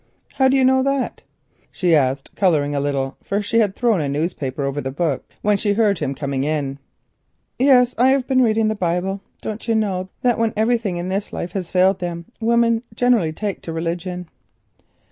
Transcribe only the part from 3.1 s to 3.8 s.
for she had